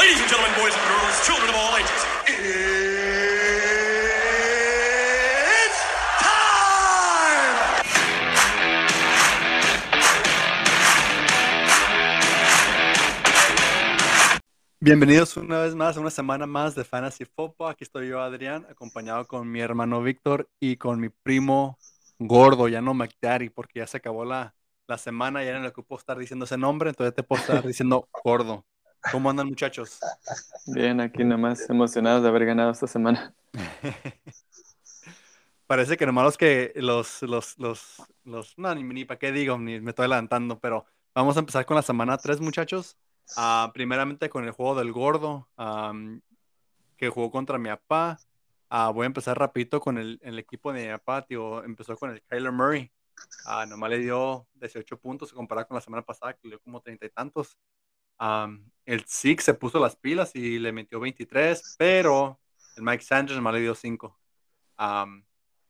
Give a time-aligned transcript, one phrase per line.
[0.00, 1.90] Ladies and gentlemen, boys and girls, children of all ages,
[5.46, 5.80] it's
[6.22, 7.60] time!
[14.80, 17.72] Bienvenidos una vez más a una semana más de Fantasy Football.
[17.72, 21.76] Aquí estoy yo, Adrián, acompañado con mi hermano Víctor y con mi primo
[22.18, 24.54] gordo, ya no McDaddy, porque ya se acabó la,
[24.86, 28.08] la semana ya no le puedo estar diciendo ese nombre, entonces te puedo estar diciendo
[28.24, 28.64] gordo.
[29.12, 29.98] ¿Cómo andan, muchachos?
[30.66, 33.34] Bien, aquí nomás emocionados de haber ganado esta semana.
[35.66, 39.56] Parece que nomás los que los, los, los, los, no, ni, ni para qué digo,
[39.58, 42.96] ni me estoy adelantando, pero vamos a empezar con la semana 3, muchachos.
[43.36, 46.20] Ah, primeramente con el juego del gordo, am,
[46.96, 48.18] que jugó contra mi papá.
[48.68, 51.64] Ah, voy a empezar rapidito con el, el equipo de mi papá, tío.
[51.64, 52.90] Empezó con el Kyler Murray.
[53.44, 56.80] Ah, nomás le dio 18 puntos comparado con la semana pasada, que le dio como
[56.80, 57.56] 30 y tantos.
[58.86, 62.38] El Zeke se puso las pilas y le metió 23, pero
[62.76, 64.18] el Mike Sanders nomás le dio 5.
[64.76, 65.24] Am,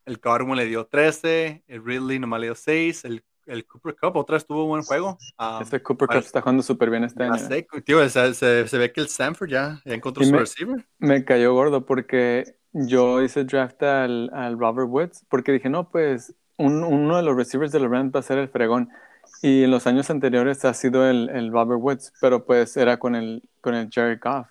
[0.06, 4.16] el Carmen le dio 13, el Ridley nomás le dio 6, el, el Cooper Cup
[4.16, 5.18] otra vez tuvo buen juego.
[5.36, 7.36] Am, Este Cooper Cup está jugando súper bien este año.
[7.38, 10.38] sé, tío, se, se- se ve que el Stanford ya, ya encontró Y su me-
[10.38, 10.86] receiver.
[10.98, 16.34] Me cayó gordo porque yo hice draft al, al Robert Woods porque dije, no, pues
[16.56, 18.88] un- uno de los receivers de los Rams va a ser el fregón.
[19.42, 23.14] Y en los años anteriores ha sido el, el Robert Woods, pero pues era con
[23.14, 24.48] el, con el Jared Goff.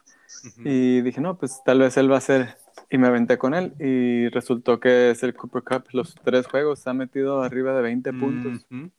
[0.63, 2.57] Y dije, no, pues tal vez él va a ser.
[2.89, 5.83] Y me aventé con él y resultó que es el Cooper Cup.
[5.91, 8.65] Los tres juegos se ha metido arriba de 20 puntos.
[8.71, 8.89] Ujú.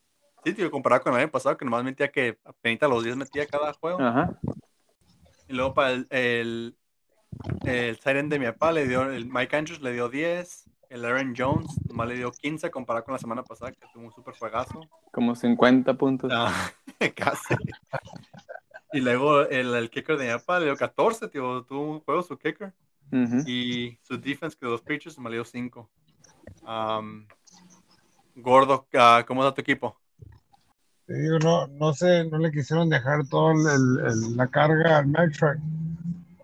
[0.44, 3.46] Sí, tío, comparado con el año pasado, que nomás metía que apenas los 10 metía
[3.46, 4.00] cada juego.
[4.00, 4.38] Ajá.
[5.48, 6.76] Y luego para el, el,
[7.64, 10.66] el end de mi papá, le dio, el Mike Andrews le dio 10.
[10.90, 14.12] El Aaron Jones nomás le dio 15 comparado con la semana pasada, que tuvo un
[14.12, 14.80] super juegazo.
[15.12, 16.30] Como 50 puntos.
[16.34, 16.52] Ah,
[17.16, 17.54] casi.
[18.92, 21.62] Y luego el, el kicker de papá le dio 14, tío.
[21.62, 22.72] Tuvo un juego su kicker.
[23.46, 25.88] Y su defense, que los Patriots, me dio 5.
[28.36, 29.96] Gordo, ah, ¿cómo está tu equipo?
[31.06, 35.30] Te digo, no, no sé, no le quisieron dejar toda la carga al Mac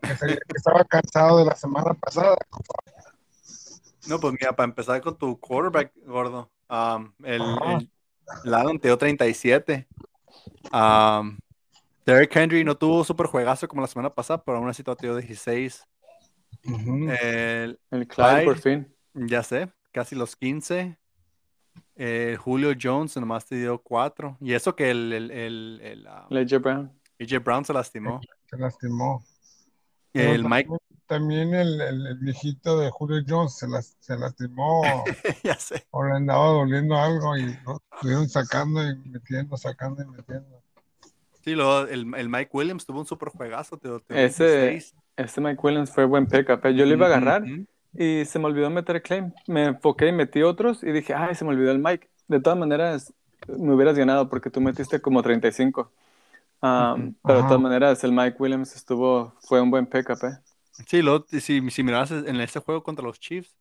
[0.02, 2.36] que, se- que estaba cansado de la semana pasada.
[4.08, 6.50] No, pues mira, para empezar con tu quarterback, gordo.
[6.68, 7.78] um, el, Ajá.
[8.44, 9.86] el, Adam te dio 37.
[10.72, 11.38] Um,
[12.04, 15.16] Derrick Henry no tuvo super juegazo como la semana pasada, pero aún así te dio
[15.16, 15.84] 16.
[16.64, 17.10] Ujú.
[17.10, 18.84] El, El Clyde, por Clyde.
[18.84, 18.96] fin.
[19.28, 20.96] ya sé, casi los 15.
[21.94, 24.36] El Julio Jones nomás te dio 4.
[24.40, 26.92] Y eso que el, el, el, el, um, Ledger Brown.
[27.20, 28.20] AJ Brown se lastimó.
[28.50, 29.24] Se lastimó.
[30.12, 30.70] El Mike,
[31.06, 34.82] también, el, el- el viejito de Julio Jones se, las- se lastimó
[35.44, 35.86] ya sé.
[35.90, 40.60] o le andaba doliendo algo y lo estuvieron sacando y metiendo, sacando y metiendo.
[41.44, 43.76] Sí, luego el, el Mike Williams tuvo un super juegazo.
[43.78, 44.94] Te, te Ese- 16.
[45.16, 46.62] Este Mike Williams fue buen pickup.
[46.68, 47.44] Yo lo iba a agarrar
[47.94, 49.32] y se me olvidó meter claim.
[49.46, 52.08] Me enfoqué y metí otros y dije, ay, se me olvidó el Mike.
[52.28, 53.14] De todas maneras,
[53.46, 55.90] me hubieras ganado porque tú metiste como 35.
[56.60, 60.36] Um, pero de todas maneras, el Mike Williams estuvo, fue un buen pickup, ¿eh?
[60.86, 63.56] Sí, luego, si, si mirabas en ese juego contra los Chiefs,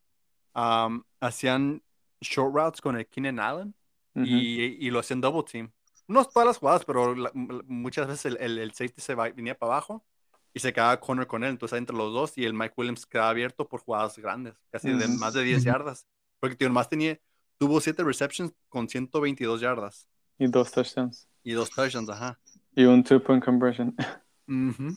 [0.53, 1.81] um, hacían
[2.21, 3.75] short routes con el Keenan Allen
[4.15, 5.71] y, y lo hacían double team.
[6.07, 9.57] No todas las jugadas, pero la- muchas veces el, el, el safety se va- venía
[9.57, 10.05] para abajo
[10.53, 11.49] y se quedaba corner con él.
[11.51, 15.07] Entonces entre los dos y el Mike Williams quedaba abierto por jugadas grandes, casi de
[15.07, 15.65] más de 10 Ujú.
[15.65, 16.07] yardas.
[16.39, 17.19] Porque tío, más tenía,
[17.57, 21.27] tuvo 7 receptions con 122 yardas Y dos touchdowns.
[21.43, 22.39] y dos touchdowns, ajá.
[22.75, 23.95] Y un two-point conversion.
[24.47, 24.95] Ujú.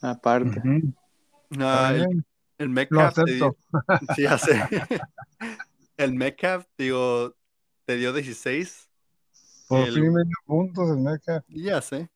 [0.00, 0.60] Aparte.
[1.58, 2.24] Ah, el,
[2.58, 4.14] el Lo Metcalf te dio- acepto.
[4.16, 4.60] Sí, ya sé.
[5.96, 7.34] El Metcalf, digo,
[7.84, 8.88] te dio 16.
[9.68, 11.44] Por el- fin me dio puntos el Metcalf.
[11.48, 12.08] Ya sé.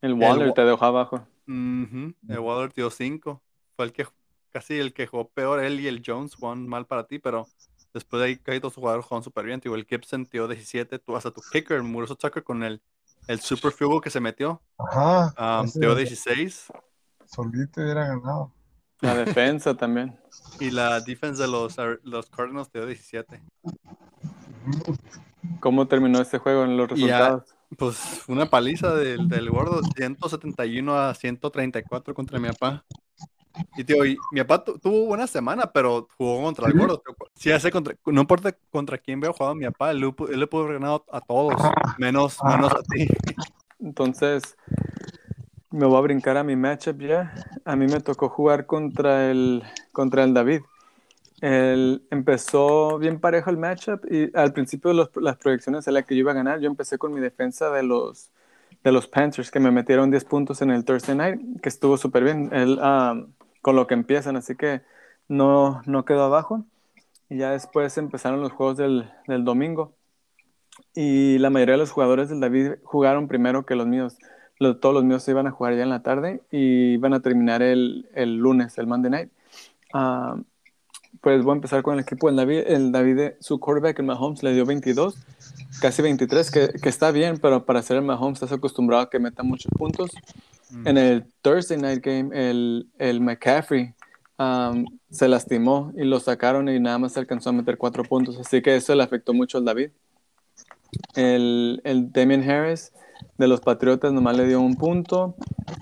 [0.00, 1.16] El Waller Wa- te dejó abajo.
[1.46, 3.42] Ujú, El Waller te dio 5.
[3.76, 4.06] Fue el que
[4.52, 5.62] casi el que jugó peor.
[5.62, 7.46] Él y el Jones jugaron mal para ti, pero
[7.92, 9.60] después de ahí casi todos los jugadores jugaron súper bien.
[9.60, 10.98] Digo, el Gibson te dio 17.
[10.98, 12.80] Tú hasta tu kicker, el Muroso Tucker con el,
[13.28, 14.62] el super field que se metió.
[14.78, 15.60] Ajá.
[15.62, 16.68] um, dio 16.
[17.26, 18.52] solito hubiera ganado.
[19.00, 20.16] La defensa también.
[20.60, 23.42] Y la defense de los, los Cardinals te dio 17.
[23.62, 24.96] Ujú.
[25.60, 27.44] ¿Cómo terminó este juego en los ya- resultados?
[27.76, 32.84] Pues una paliza del, del gordo, 171 a 134 contra mi papá.
[33.76, 36.98] Y tío, y mi papá tu- tuvo buena semana, pero jugó contra el gordo.
[37.04, 37.14] tío.
[37.34, 40.38] Sí, hace contra, no importa contra quién veo jugado mi papá, él, le pu- él
[40.40, 41.54] le pudo haber ganado a todos,
[41.98, 43.08] menos, menos a ti.
[43.80, 44.56] Entonces,
[45.70, 47.34] me voy a brincar a mi matchup ya.
[47.64, 50.62] A mí me tocó jugar contra el, contra el David.
[51.40, 56.14] El, empezó bien parejo el matchup y al principio los- las proyecciones en las que
[56.16, 58.30] yo iba a ganar, yo empecé con mi defensa de los
[58.84, 62.24] de los Panthers, que me metieron 10 puntos en el Thursday Night, que estuvo súper
[62.24, 64.82] bien él, um, con lo que empiezan, así que
[65.28, 66.64] no, no quedó abajo.
[67.30, 69.94] Y ya después empezaron los juegos del, del domingo.
[70.94, 74.16] Y la mayoría de los jugadores del David jugaron primero que los míos.
[74.58, 77.20] Los- todos los míos se iban a jugar ya en la tarde y iban a
[77.20, 79.30] terminar el, el lunes, el Monday Night.
[79.92, 80.36] Ah,
[81.20, 82.28] pues voy a empezar con el equipo.
[82.28, 85.16] El David, el David, su quarterback, el Mahomes, le dio 22,
[85.80, 89.18] casi 23, que, que está bien, pero para ser el Mahomes estás acostumbrado a que
[89.18, 90.10] meta muchos puntos.
[90.84, 93.94] En el Thursday Night Game, el, el McCaffrey
[94.38, 98.36] um, se lastimó y lo sacaron y nada más alcanzó a meter cuatro puntos.
[98.38, 99.90] Así que eso le afectó mucho al David.
[101.14, 102.92] El, el Damien Harris
[103.38, 105.34] de los Patriotas nomás le dio un punto.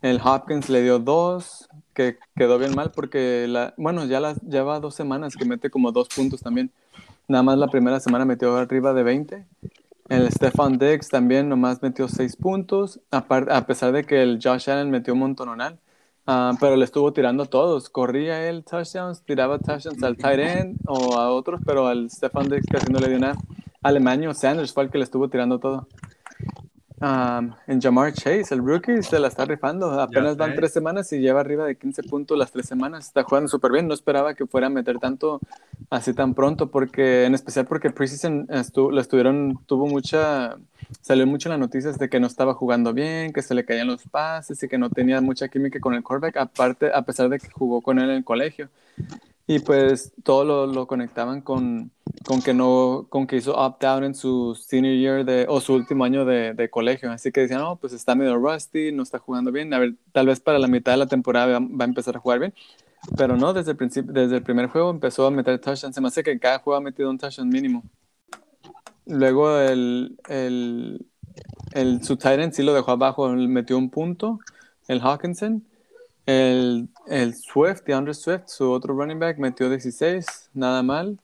[0.02, 4.80] El Hopkins le dio dos, que quedó bien mal porque, la, bueno, ya las, lleva
[4.80, 6.70] dos semanas que mete como dos puntos también.
[7.28, 9.46] Nada más la primera semana metió arriba de 20.
[10.10, 14.68] El Stefan Diggs también nomás metió seis puntos, apar- a pesar de que el Josh
[14.68, 15.78] Allen metió un montonal.
[16.26, 17.88] Ah, pero le estuvo tirando a todos.
[17.90, 22.66] Corría él touchdowns, tiraba touchdowns al tight end o a otros, pero al Stefan Diggs
[22.70, 23.36] casi no le dio nada.
[23.82, 25.86] Al Emmanuel Sanders fue el que le estuvo tirando todo.
[27.04, 30.00] Um, en Jamar Chase, el rookie, se la está rifando.
[30.00, 33.08] Apenas van tres semanas y lleva arriba de 15 puntos las tres semanas.
[33.08, 33.86] Está jugando súper bien.
[33.86, 35.38] No esperaba que fuera a meter tanto
[35.90, 40.56] así tan pronto, porque en especial porque Preseason estu lo estuvieron, tuvo mucha,
[41.02, 43.88] salió mucho en las noticias de que no estaba jugando bien, que se le caían
[43.88, 47.38] los pases y que no tenía mucha química con el quarterback, aparte, a pesar de
[47.38, 48.70] que jugó con él en el colegio.
[49.46, 51.90] Y pues todo lo, lo conectaban con,
[52.22, 56.04] con que no, con que hizo opt-out en su senior year de, o su último
[56.04, 57.10] año de, de colegio.
[57.10, 59.72] Así que decían, no, pues está medio rusty, no está jugando bien.
[59.74, 62.38] A ver, tal vez para la mitad de la temporada va, a empezar a jugar
[62.38, 62.54] bien.
[63.16, 65.94] Pero no, desde el principio, desde el primer juego empezó a meter touchdowns.
[65.94, 67.82] Se me hace que en cada juego ha metido un touchdown mínimo.
[69.06, 71.06] Luego el, el,
[71.72, 74.38] el su end sí lo dejó abajo, metió un punto,
[74.88, 75.64] el Hawkinson.
[76.26, 81.18] El, el Swift, DeAndre Swift, su otro running back, metió 16, nada mal.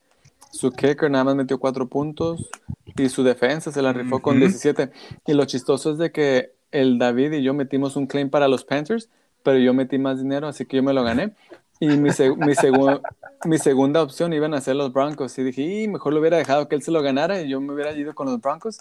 [0.50, 2.50] Su kicker nada más metió 4 puntos.
[2.96, 4.40] Y su defensa se la rifó con Ujú.
[4.46, 4.90] 17.
[5.26, 8.64] Y lo chistoso es de que el David y yo metimos un claim para los
[8.64, 9.08] Panthers,
[9.42, 11.34] pero yo metí más dinero, así que yo me lo gané.
[11.78, 13.00] Y mi, seg- mi, segu-
[13.44, 15.38] mi segunda opción iban a ser los Broncos.
[15.38, 17.72] Y dije, "Y, mejor lo hubiera dejado que él se lo ganara y yo me
[17.72, 18.78] hubiera ido con los Broncos.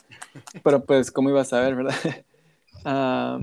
[0.64, 1.96] Pero pues, ¿cómo iba a saber, verdad?
[2.86, 3.40] Ah,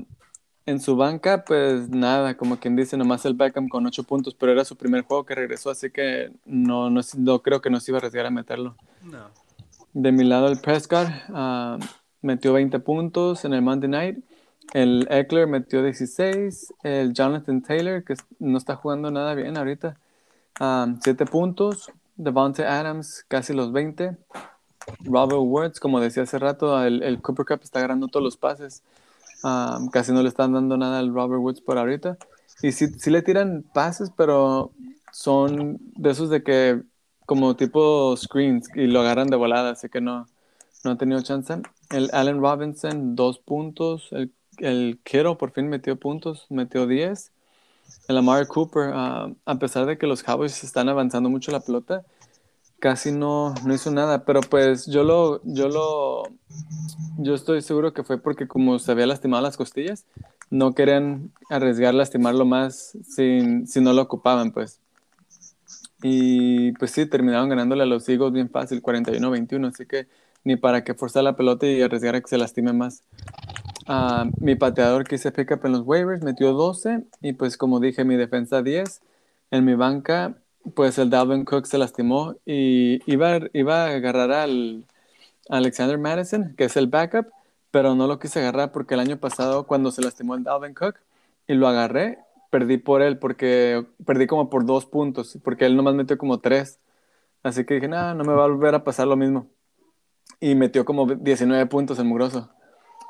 [0.67, 4.51] en su banca, pues nada, como quien dice, nomás el Beckham con 8 puntos, pero
[4.51, 7.97] era su primer juego que regresó, así que no, no, no creo que nos iba
[7.97, 8.75] a arriesgar a meterlo.
[9.03, 9.31] No.
[9.95, 11.79] De mi lado, el Prescott ah,
[12.21, 14.19] metió 20 puntos en el Monday Night.
[14.75, 16.75] El Eckler metió 16.
[16.83, 19.97] El Jonathan Taylor, que no está jugando nada bien ahorita,
[20.59, 21.91] 7 puntos.
[22.17, 24.17] Devontae Adams, casi los 20.
[25.05, 28.83] Robert Woods, como decía hace rato, el, el Cooper Cup está agarrando todos los pases.
[29.43, 32.19] Ah, casi no le están dando nada al Robert Woods por ahorita.
[32.63, 34.73] Y sí, sí le tiran pases, pero
[35.13, 36.83] son de esos de que
[37.27, 40.29] como tipo screens y lo agarran de volada, así que no,
[40.85, 41.55] no ha tenido chance.
[41.91, 44.09] El Allen Robinson, dos puntos.
[44.13, 44.99] El, el
[45.39, 47.33] por fin metió puntos, metió 10.
[48.09, 52.05] El Amari Cooper, ah, a pesar de que los Cowboys están avanzando mucho la pelota,
[52.79, 54.25] casi no, no hizo nada.
[54.25, 56.25] Pero pues yo lo, yo lo,
[57.19, 60.07] yo estoy seguro que fue porque como se había lastimado las costillas,
[60.51, 64.81] no querían arriesgar lastimarlo más sin, si no lo ocupaban, pues.
[66.03, 70.09] Y pues sí, terminaron ganándole a los Eagles bien fácil, 41-21, así que
[70.45, 73.03] ni para que forzar la pelota y arriesgar a que se lastime más.
[73.89, 77.81] Ah, mi pateador que hice pick up en los waivers metió 12 y pues como
[77.81, 79.01] dije, mi defensa 10.
[79.51, 80.39] En mi banca,
[80.75, 84.85] pues el Dalvin Cook se lastimó y iba, iba a agarrar al
[85.49, 87.27] Alexander Madison, que es el backup,
[87.71, 90.97] pero no lo quise agarrar porque el año pasado cuando se lastimó el Dalvin Cook
[91.47, 92.19] y lo agarré,
[92.51, 96.81] perdí por él porque perdí como por dos puntos, porque él nomás metió como tres.
[97.43, 99.47] Así que dije, no, no me va a volver a pasar lo mismo.
[100.41, 102.51] Y metió como 19 puntos el mugroso.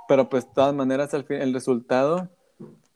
[0.09, 2.29] Pero pues de todas maneras fin, el resultado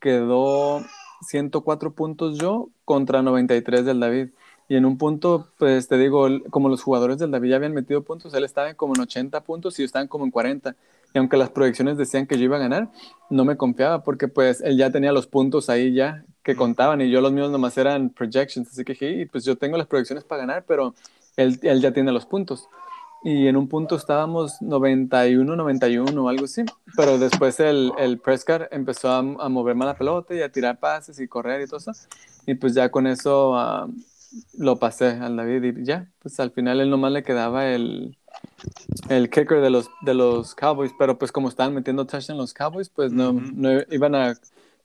[0.00, 0.82] quedó
[1.22, 4.30] 104 puntos yo contra 93 del David.
[4.70, 8.04] Y en un punto, pues te digo, como los jugadores del David ya habían metido
[8.04, 10.76] puntos, él estaba como en 80 puntos y yo estaba como en 40.
[11.12, 12.88] Y aunque las proyecciones decían que yo iba a ganar,
[13.30, 17.10] no me confiaba porque pues él ya tenía los puntos ahí ya que contaban y
[17.10, 18.68] yo los míos nomás eran projections.
[18.68, 20.94] Así que dije, "Y, pues yo tengo las proyecciones para ganar, pero
[21.36, 22.68] él, él ya tiene los puntos.
[23.24, 26.62] Y en un punto estábamos 91, 91 o algo así.
[26.96, 30.78] Pero después el, el Prescott empezó a, a mover más la pelota y a tirar
[30.78, 31.90] pases y correr y todo eso.
[32.46, 33.88] Y pues ya con eso ah,
[34.56, 36.10] lo pasé al David y ya.
[36.20, 38.16] Pues al final él nomás le quedaba el,
[39.08, 42.88] el kicker de los, de los Cowboys, pero pues como estaban metiendo touchdown los Cowboys,
[42.88, 44.34] pues no, no iban a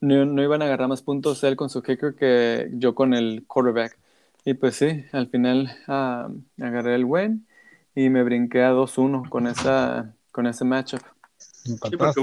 [0.02, 3.46] no, no iban a agarrar más puntos él con su kicker que yo con el
[3.48, 3.98] quarterback.
[4.44, 6.30] Y pues sí, al final ah,
[6.62, 7.48] agarré el win
[7.96, 11.02] y me brinqué a 2-1 con esa con ese matchup.
[11.66, 12.22] Empataste.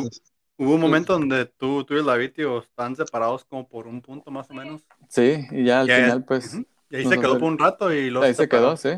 [0.59, 4.31] Hubo un momento donde tú, tú y David, tío, están separados como por un punto
[4.31, 4.83] más o menos.
[5.09, 6.57] Sí, y ya al final pues.
[6.93, 8.91] Y ahí se quedó por un rato y luego ahí se quedó, sí.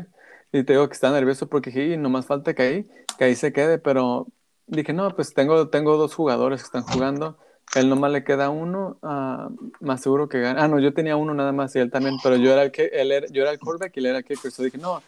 [0.51, 2.87] Y te digo que estaba nervioso porque dije, "Y nomás falta que ahí,
[3.17, 4.27] que ahí se quede, pero
[4.67, 7.37] dije, no, pues tengo, tengo dos jugadores que están jugando,
[7.73, 9.49] él nomás le queda uno, ah,
[9.79, 10.61] más seguro que gana.
[10.61, 12.85] Ah, no, yo tenía uno nada más y él también, pero yo era el, que,
[12.85, 15.01] él era, yo era el quarterback y él era el kicker, so dije, no,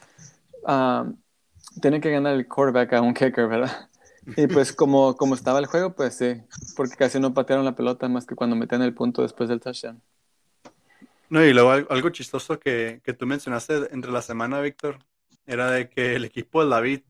[0.65, 1.06] ah,
[1.82, 3.89] tiene que ganar el quarterback a un kicker, ¿verdad?
[4.36, 6.41] Y pues como, como estaba el juego, pues sí,
[6.75, 10.01] porque casi no patearon la pelota más que cuando metían el punto después del touchdown.
[11.29, 15.00] No, y luego al- algo chistoso que, que tú mencionaste entre la semana, Víctor,
[15.46, 17.01] era de que el equipo de David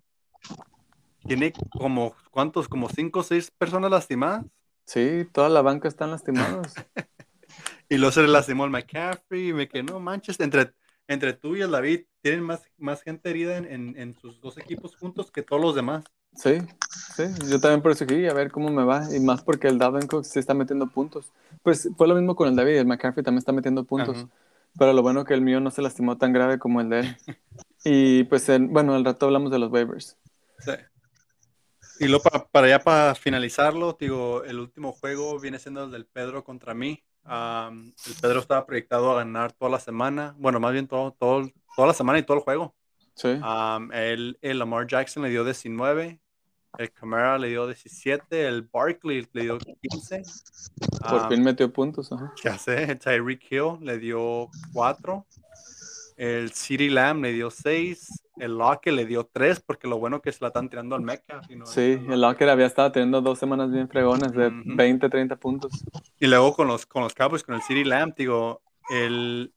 [1.25, 2.67] tiene como, ¿cuántos?
[2.67, 4.45] Como cinco o seis personas lastimadas.
[4.85, 6.73] Sí, toda la banca están lastimados.
[7.89, 10.73] Y luego se le lastimó el McCaffrey y me quedé, no manches, entre,
[11.07, 14.57] entre tú y el David tienen más, más gente herida en, en, en sus dos
[14.57, 16.03] equipos juntos que todos los demás.
[16.37, 16.59] Sí,
[17.15, 19.77] sí, yo también por eso dije, a ver cómo me va, y más porque el
[19.77, 21.31] Dalvin Cook sí está metiendo puntos.
[21.63, 24.29] Pues fue lo mismo con el David, el McCaffrey también está metiendo puntos, Ajá.
[24.77, 27.17] pero lo bueno que el mío no se lastimó tan grave como el de él.
[27.83, 30.17] Y pues, en- bueno, al rato hablamos de los waivers.
[30.59, 30.71] Sí.
[31.99, 36.05] Y luego para, para ya para finalizarlo, digo, el último juego viene siendo el del
[36.05, 37.01] Pedro contra mí.
[37.23, 41.49] Am, el Pedro estaba proyectado a ganar toda la semana, bueno, más bien todo, todo,
[41.75, 42.75] toda la semana y todo el juego.
[43.15, 46.19] Sí, Am, el, el Lamar Jackson le dio 19,
[46.77, 50.21] el Camara le dio 17, el Barkley le dio 15.
[51.09, 52.11] por Am, fin metió puntos.
[52.11, 52.33] ajá.
[52.43, 55.25] ya sé, el Tyreek Hill le dio 4.
[56.17, 58.23] El City Lamb le dio 6.
[58.37, 61.41] El Lockett le dio 3 porque lo bueno que se la están tirando al Mecca.
[61.49, 64.61] y no- Sí, el Locker había estado teniendo dos semanas bien fregonas de Ujú.
[64.65, 65.71] 20, 30 puntos.
[66.19, 69.53] Y luego con los, con los Cowboys, con el City Lamb, digo, el,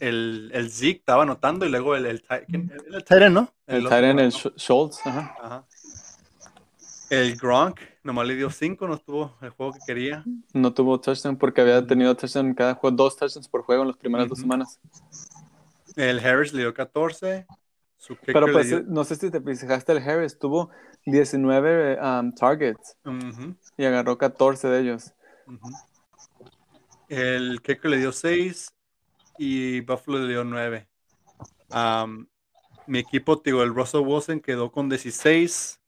[0.00, 3.52] el, el Zeke estaba anotando y luego el, el, el, el tight end, ¿no?
[3.66, 3.90] El el ¿no?
[3.90, 5.34] Sch- Schultz, ajá.
[5.42, 5.66] Ajá.
[7.10, 10.24] El Gronk nomás le dio 5, no estuvo el juego que quería.
[10.52, 13.88] no tuvo touchdown porque había tenido touchdown en cada juego, dos touchdowns por juego en
[13.88, 14.78] las primeras dos semanas.
[15.96, 17.46] El Harris le dio 14.
[17.96, 20.70] Su Pero pues dio- no sé si te fijaste, el Harris tuvo
[21.06, 22.96] 19 um, targets
[23.76, 25.12] y agarró 14 de ellos.
[27.08, 28.72] El kicker le dio 6
[29.38, 30.88] y Buffalo le dio 9.
[32.86, 35.80] mi equipo, digo, el Russell Wilson quedó con 16.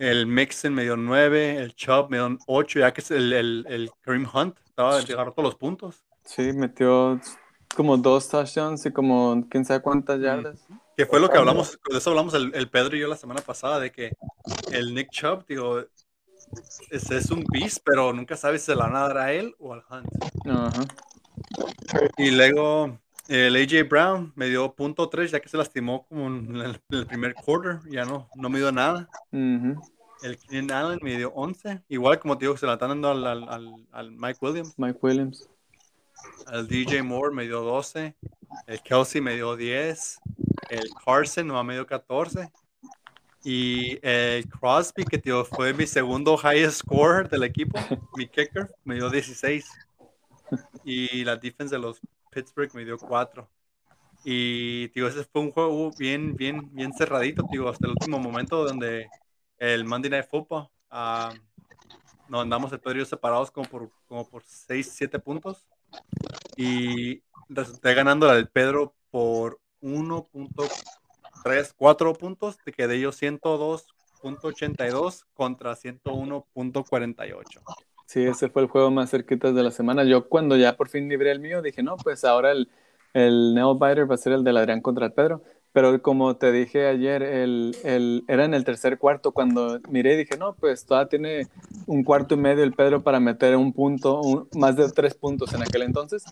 [0.00, 1.58] El Mixon me dio 9.
[1.58, 2.78] El Chubb me dio 8.
[2.78, 6.02] Ya que es el, el, el Kareem Hunt estaba agarró todos los puntos.
[6.24, 7.20] Sí, metió
[7.76, 10.66] como dos touchdowns y como quién sabe cuántas yardas.
[10.96, 13.42] Que fue lo que hablamos, de eso hablamos el, el Pedro y yo la semana
[13.42, 14.12] pasada, de que
[14.72, 15.80] el Nick Chubb, digo,
[16.90, 19.54] es, es un beast, pero nunca sabes si se la van a dar a él
[19.58, 20.08] o al Hunt.
[20.46, 20.82] Ajá.
[22.16, 22.98] Y luego
[23.30, 27.06] el AJ Brown me dio punto 3 ya que se lastimó como en el, el
[27.06, 29.08] primer quarter, ya no, no me dio nada.
[30.22, 33.24] El Keenan Allen me dio 11, igual como te digo, se la están dando al,
[33.26, 34.74] al, al- Mike Williams.
[34.76, 35.48] Mike Williams.
[36.52, 38.14] El DJ Moore me dio 12,
[38.66, 40.20] el Kelsey me dio 10,
[40.68, 42.50] el Carson nomás me dio 14.
[43.42, 47.78] Y el Crosby, que tío, fue mi segundo highest score del equipo,
[48.16, 49.66] mi kicker, me dio 16.
[50.84, 53.48] Y la defense de los Pittsburgh me dio 4.
[54.24, 58.64] Y tío, ese fue un juego bien, bien, bien cerradito, tío, hasta el último momento
[58.64, 59.08] donde
[59.56, 61.32] el Monday Night Football, ah,
[62.28, 65.66] nos andamos el Pedro separados como por, como por 6, 7 puntos.
[66.56, 72.58] Y resulté ganando al Pedro por 1.3, 4 puntos.
[72.64, 77.89] Te quedé yo 102.82 contra 101.48.
[78.10, 80.02] Sí, ese fue el juego más cerquita de la semana.
[80.02, 82.68] Yo cuando ya por fin libré el mío, dije, no, pues ahora el,
[83.14, 85.44] el nail biter va a ser el del Adrián contra el Pedro.
[85.72, 90.16] Pero como te dije ayer, el, el, era en el tercer cuarto cuando miré y
[90.16, 91.46] dije, no, pues todavía tiene
[91.86, 95.54] un cuarto y medio el Pedro para meter un punto, un- más de tres puntos
[95.54, 96.24] en aquel entonces.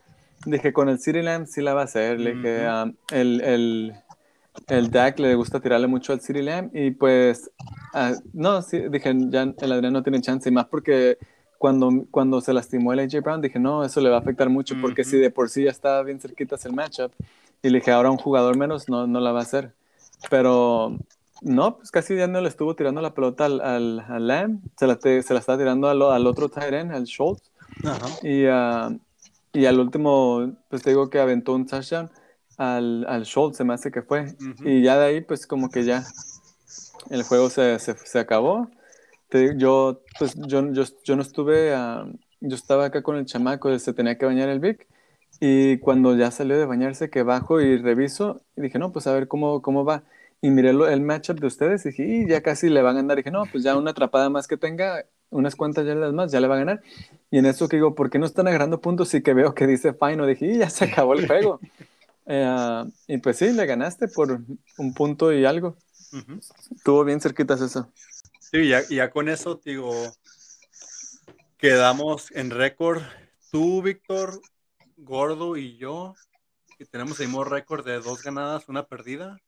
[0.47, 2.19] Dije, con el City Lamb sí la va a hacer.
[2.19, 3.95] Le dije, ah, el, el,
[4.67, 7.53] el Dak le gusta tirarle mucho al City Lamb y pues,
[7.95, 11.19] ah, no, sí, dije, ya el Adrián no tiene chance y más porque
[11.59, 14.77] cuando, cuando se lastimó el AJ Brown, dije, no, eso le va a afectar mucho,
[14.81, 17.13] porque si de por sí ya estaba bien cerquitas el matchup,
[17.63, 19.75] y le dije, ahora un jugador menos no, no la va a hacer.
[20.31, 20.97] Pero
[21.43, 24.87] no, pues casi ya no le estuvo tirando la pelota al, al, al Lamb, se
[24.87, 27.43] la, te- se la estaba tirando al, al otro tight end, al Schultz,
[27.85, 28.07] Ajá.
[28.23, 28.91] y, ah,
[29.53, 32.11] y al último, pues te digo que aventó un touchdown
[32.57, 34.37] al, al Schultz, se me hace que fue.
[34.65, 36.05] Y ya de ahí, pues como que ya,
[37.11, 38.69] el juego se, se, se acabó.
[39.29, 41.71] Te- yo, pues, yo, yo, yo no estuve,
[42.41, 44.87] yo estaba acá con el chamaco, se tenía que bañar el Vic,
[45.41, 49.13] y cuando ya salió de bañarse, que bajo y reviso, y dije, no, pues a
[49.13, 50.05] ver cómo, cómo va.
[50.41, 52.93] Y miré lo- el matchup de ustedes y dije, "Y ya casi le va a
[52.93, 53.17] ganar.
[53.17, 56.47] dije, no, pues ya una atrapada más que tenga, unas cuantas yardas más, ya le
[56.49, 56.81] va a ganar.
[57.31, 59.13] Y en eso que digo, ¿por qué no están agarrando puntos?
[59.15, 61.61] Y que veo que dice Fino, dije, y ya se acabó el juego.
[62.31, 64.39] Eh, y pues sí, le ganaste por
[64.77, 65.77] un punto y algo.
[66.13, 66.41] Ujú.
[66.77, 67.91] Estuvo bien cerquitas eso.
[68.51, 69.93] Sí, ya, ya con eso, digo,
[71.59, 73.03] quedamos en récord.
[73.51, 74.41] Tú, Víctor,
[74.97, 76.15] Gordo y yo,
[76.79, 79.39] que tenemos el mismo récord de dos ganadas, una perdida.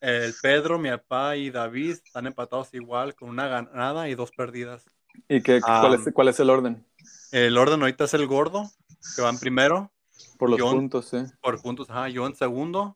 [0.00, 4.84] El Pedro, mi papá y David están empatados igual, con una ganada y dos perdidas.
[5.28, 6.86] ¿Y qué, cuál, es, cuál es el orden?
[7.32, 8.70] El orden ahorita es el Gordo,
[9.16, 9.92] que va en primero,
[10.38, 10.76] Por los John.
[10.76, 11.18] puntos, sí.
[11.40, 12.94] por puntos, ajá, yo en segundo.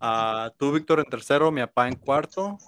[0.00, 2.58] Ah, tú, Víctor, en tercero, mi papá en cuarto,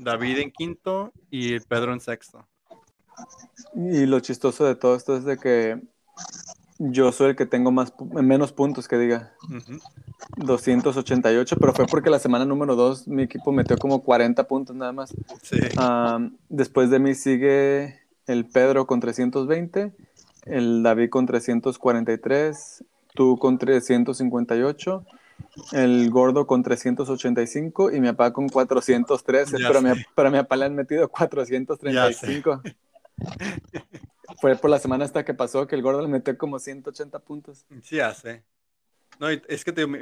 [0.00, 2.46] David en quinto y Pedro en sexto.
[3.74, 5.80] Y lo chistoso de todo esto es de que
[6.78, 9.34] yo soy el que tengo más, menos puntos que diga.
[9.44, 9.78] Ujú.
[10.36, 14.92] 288, pero fue porque la semana número 2 mi equipo metió como 40 puntos nada
[14.92, 15.14] más.
[15.42, 15.58] Sí.
[16.48, 19.92] Después de mí sigue el Pedro con 320,
[20.46, 25.04] el David con 343, tú con 358,
[25.72, 30.64] el Gordo con 385 y mi papá con 413, Ya pero, mi, pero papá le
[30.66, 32.62] han metido 435.
[34.40, 37.66] Fue por la semana hasta que pasó que el Gordo le metió como 180 puntos.
[37.82, 38.44] Sí, ya sé.
[39.18, 39.98] No, es que te mi,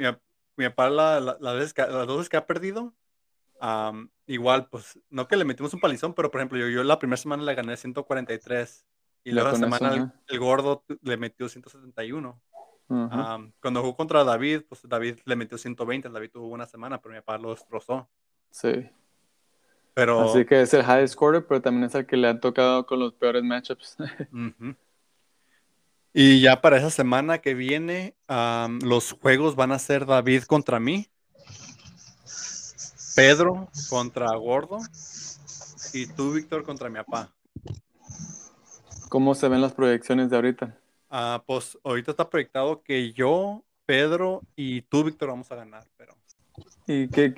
[0.55, 2.93] mi papá la, la- la vez que- las dos veces que ha perdido,
[3.59, 6.99] am, igual, pues, no que le metimos un palizón, pero por ejemplo, yo, yo la
[6.99, 8.85] primera semana le gané 143
[9.23, 12.39] y luego la eso, semana el, el gordo le metió 171.
[12.89, 17.21] Cuando jugó contra David, pues David le metió 120, David tuvo una semana, pero mi
[17.21, 18.09] papá lo destrozó.
[18.51, 18.89] sí.
[19.95, 22.85] Pero, Así que es el high scorer, pero también es el que le ha tocado
[22.85, 23.97] con los peores matchups.
[26.11, 28.15] Y ya para esa semana que viene,
[28.81, 31.07] los juegos van a ser David contra mí,
[33.15, 34.79] Pedro contra Gordo
[35.93, 37.31] y tú, Víctor, contra mi papá.
[39.09, 40.77] ¿Cómo se ven las proyecciones de ahorita?
[41.09, 46.15] Ah, pues ahorita está proyectado que yo, Pedro y tú, Víctor, vamos a ganar, pero
[46.87, 47.35] ¿Y qué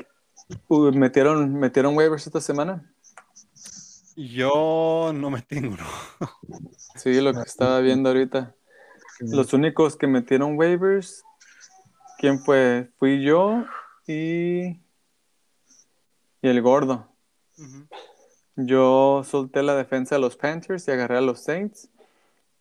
[0.94, 2.92] metieron, metieron waivers esta semana?
[4.16, 5.86] yo no me tengo, ¿no?
[6.96, 8.54] Sí, lo que estaba viendo ahorita.
[9.20, 11.24] Los únicos que metieron waivers,
[12.20, 12.92] ¿quién fue?
[12.98, 13.66] Fui yo
[14.06, 14.80] y, y
[16.42, 17.08] el gordo.
[18.56, 21.90] Yo solté la defensa de los Panthers y agarré a los Saints.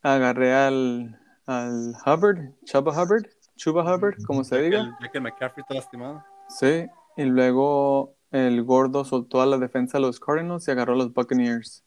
[0.02, 4.80] Agarré al, al Hubbard, Chuba Hubbard, Chuba Hubbard, como se diga.
[4.80, 6.24] el- ya que McCaffrey está lastimado.
[6.48, 6.86] Sí,
[7.16, 11.12] y luego el gordo soltó a la defensa de los Cardinals y agarró a los
[11.12, 11.84] Buccaneers.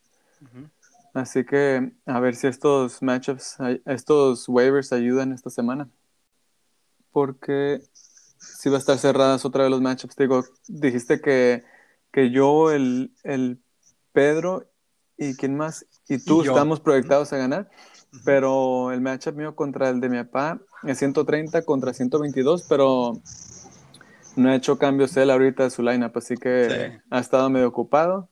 [1.14, 5.88] Así que a ver si estos matchups, estos waivers ayudan esta semana.
[7.12, 7.82] Porque
[8.38, 10.16] si va a estar cerradas otra vez los matchups.
[10.16, 11.64] Digo, dijiste que,
[12.12, 13.60] que yo, el, el
[14.12, 14.66] Pedro
[15.18, 17.70] y quién más, y tú Y estamos proyectados a ganar.
[18.24, 23.14] Pero el matchup mío contra el de mi papá es 130 contra 122, pero
[24.36, 26.76] no ha hecho cambios él ahorita de su lineup, así que Sí.
[27.10, 28.30] ha estado medio ocupado.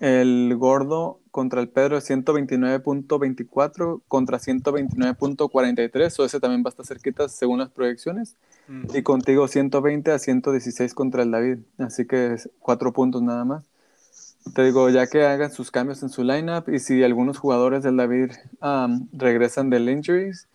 [0.00, 6.86] El gordo contra el Pedro es 129.24 contra 129.43, o ese también va a estar
[6.86, 8.36] cerquita según las proyecciones.
[8.94, 13.64] Y contigo 120 a 116 contra el David, así que cuatro puntos nada más.
[14.52, 17.96] Te digo, ya que hagan sus cambios en su lineup y si algunos jugadores del
[17.96, 20.48] David um, regresan del injuries,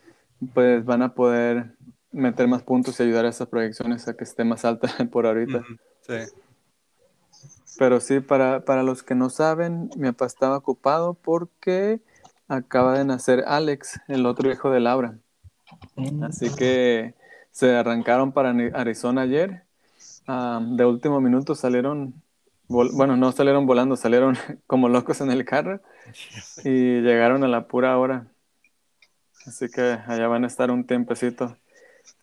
[0.54, 1.75] pues van a poder
[2.12, 5.63] meter más puntos y ayudar a esas proyecciones a que esté más alta por ahorita.
[6.02, 6.13] Sí.
[7.78, 12.02] Pero sí, para, para los que no saben, mi papá estaba ocupado porque
[12.49, 15.17] acaba de nacer Alex, el otro hijo de Laura.
[16.23, 17.15] Así que
[17.52, 19.63] se arrancaron para Arizona ayer.
[20.28, 22.21] De último minuto salieron,
[22.70, 25.82] bueno, no salieron volando, salieron como locos en el carro
[26.64, 28.28] y llegaron a la pura hora.
[29.46, 31.58] Así que allá van a estar un tiempecito.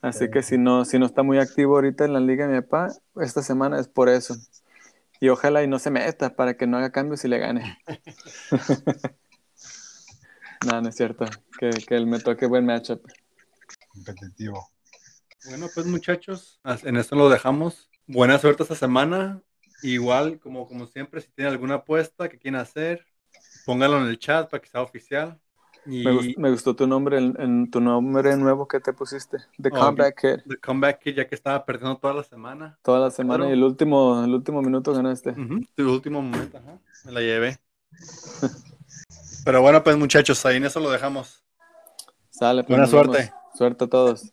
[0.01, 2.93] Así que si no, si no está muy activo ahorita en la liga mi papá,
[3.21, 4.37] esta semana es por eso.
[5.21, 7.79] Y ojalá y no se meta para que no haga cambios y le gane.
[10.67, 11.25] no, no es cierto.
[11.59, 13.03] Que, que él me toque buen matchup.
[13.89, 14.71] competitivo.
[15.49, 17.89] Bueno, pues muchachos, en esto lo dejamos.
[18.07, 19.43] Buena suerte esta semana.
[19.83, 23.07] Igual, como, como siempre, si tienen alguna apuesta que quieren hacer,
[23.65, 25.39] pónganlo en el chat para que sea oficial.
[25.85, 29.39] Y Me, gust- me gustó tu nombre, en, en tu nombre nuevo que te pusiste.
[29.63, 30.43] The Oh, Comeback Kid.
[30.49, 32.79] The Comeback Kid, ya que estaba perdiendo toda la semana.
[32.83, 33.51] Toda la semana Claro.
[33.51, 35.31] y el último, el último minuto ganaste.
[35.31, 36.79] Ujú, Tu último momento, ajá.
[37.05, 37.59] Me la llevé.
[39.45, 41.45] Pero bueno, pues muchachos, ahí en eso lo dejamos.
[42.31, 42.91] Sale, pues, Buena vemos.
[43.17, 43.33] suerte.
[43.55, 44.33] Suerte a todos.